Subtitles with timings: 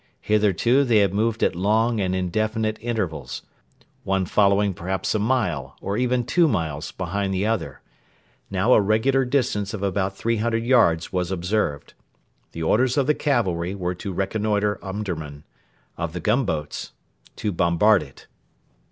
[0.21, 3.43] Hitherto they had moved at long and indefinite intervals
[4.03, 7.81] one following perhaps a mile, or even two miles, behind the other.
[8.49, 11.93] Now a regular distance of about 300 yards was observed.
[12.51, 15.43] The orders of the cavalry were to reconnoitre Omdurman;
[15.97, 16.93] of the gunboats
[17.35, 18.25] to bombard it.